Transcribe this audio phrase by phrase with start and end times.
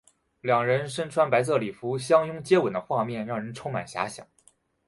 [0.39, 4.25] 两人身穿白色礼服相拥接吻的画面让人充满遐想。